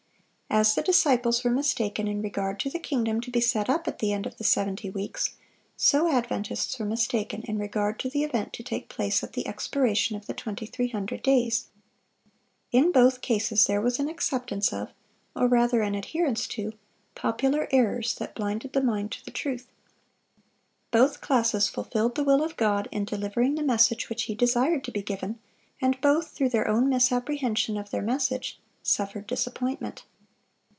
As 0.53 0.75
the 0.75 0.81
disciples 0.81 1.45
were 1.45 1.49
mistaken 1.49 2.09
in 2.09 2.21
regard 2.21 2.59
to 2.59 2.69
the 2.69 2.77
kingdom 2.77 3.21
to 3.21 3.31
be 3.31 3.39
set 3.39 3.69
up 3.69 3.87
at 3.87 3.99
the 3.99 4.11
end 4.11 4.25
of 4.25 4.35
the 4.35 4.43
seventy 4.43 4.89
weeks, 4.89 5.35
so 5.77 6.11
Adventists 6.11 6.77
were 6.77 6.85
mistaken 6.85 7.41
in 7.43 7.57
regard 7.57 7.97
to 7.99 8.09
the 8.09 8.25
event 8.25 8.51
to 8.51 8.61
take 8.61 8.89
place 8.89 9.23
at 9.23 9.31
the 9.31 9.47
expiration 9.47 10.17
of 10.17 10.25
the 10.27 10.33
2300 10.33 11.21
days. 11.23 11.69
In 12.69 12.91
both 12.91 13.21
cases 13.21 13.63
there 13.63 13.79
was 13.79 13.97
an 13.97 14.09
acceptance 14.09 14.73
of, 14.73 14.91
or 15.37 15.47
rather 15.47 15.81
an 15.81 15.95
adherence 15.95 16.45
to, 16.47 16.73
popular 17.15 17.69
errors 17.71 18.13
that 18.15 18.35
blinded 18.35 18.73
the 18.73 18.81
mind 18.83 19.11
to 19.13 19.23
the 19.23 19.31
truth. 19.31 19.69
Both 20.91 21.21
classes 21.21 21.69
fulfilled 21.69 22.15
the 22.15 22.25
will 22.25 22.43
of 22.43 22.57
God 22.57 22.89
in 22.91 23.05
delivering 23.05 23.55
the 23.55 23.63
message 23.63 24.09
which 24.09 24.23
He 24.23 24.35
desired 24.35 24.83
to 24.83 24.91
be 24.91 25.01
given, 25.01 25.39
and 25.81 26.01
both, 26.01 26.31
through 26.31 26.49
their 26.49 26.67
own 26.67 26.89
misapprehension 26.89 27.77
of 27.77 27.91
their 27.91 28.01
message, 28.03 28.59
suffered 28.83 29.27
disappointment. 29.27 30.03